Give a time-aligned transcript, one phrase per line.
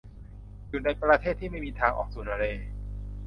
[0.69, 2.43] อยู่ในประเทศที่ไม่มีทางออกสู่ทะเล